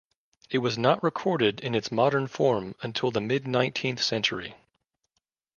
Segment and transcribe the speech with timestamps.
[0.49, 4.55] It was not recorded in its modern form until the mid-nineteenth century.